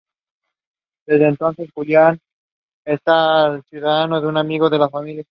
Desde 1.05 1.27
entonces 1.27 1.69
Julian 1.75 2.17
está 2.85 3.45
al 3.53 3.63
cuidado 3.65 4.19
de 4.19 4.27
un 4.27 4.37
amigo 4.37 4.67
de 4.69 4.79
la 4.79 4.89
familia. 4.89 5.23